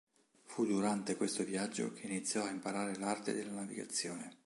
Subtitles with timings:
[0.45, 4.39] Fu durante questo viaggio che iniziò a imparare l’arte della navigazione.